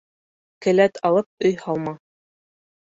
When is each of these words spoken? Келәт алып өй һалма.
Келәт 0.67 0.97
алып 1.11 1.49
өй 1.51 1.57
һалма. 1.67 1.97